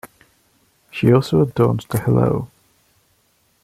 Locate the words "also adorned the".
1.13-1.99